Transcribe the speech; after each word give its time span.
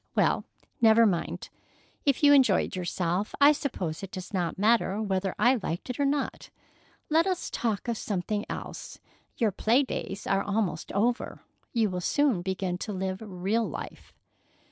"Well, 0.15 0.45
never 0.81 1.05
mind. 1.05 1.49
If 2.05 2.23
you 2.23 2.33
enjoyed 2.33 2.75
yourself, 2.75 3.35
I 3.39 3.51
suppose 3.51 4.01
it 4.01 4.09
does 4.09 4.33
not 4.33 4.57
matter 4.57 4.99
whether 4.99 5.35
I 5.37 5.59
liked 5.61 5.91
it 5.91 5.99
or 5.99 6.07
not. 6.07 6.49
Let 7.11 7.27
us 7.27 7.51
talk 7.51 7.87
of 7.87 7.99
something 7.99 8.43
else. 8.49 8.97
Your 9.37 9.51
play 9.51 9.83
days 9.83 10.25
are 10.25 10.41
almost 10.41 10.91
over. 10.93 11.43
You 11.71 11.91
will 11.91 12.01
soon 12.01 12.41
begin 12.41 12.79
to 12.79 12.91
live 12.93 13.21
real 13.23 13.69
life." 13.69 14.11